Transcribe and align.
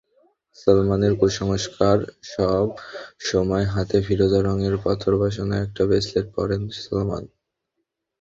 সালমানের 0.57 1.13
কুসংস্কারসব 1.19 2.67
সময় 3.23 3.65
হাতে 3.73 3.97
ফিরোজা 4.05 4.39
রঙের 4.41 4.75
পাথর 4.83 5.13
বসানো 5.21 5.55
একটা 5.65 5.81
ব্রেসলেট 5.87 6.27
পরেন 6.35 6.61
সালমান। 6.77 7.23